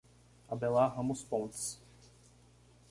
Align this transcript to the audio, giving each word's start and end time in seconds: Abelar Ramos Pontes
Abelar 0.49 0.95
Ramos 0.97 1.21
Pontes 1.21 1.79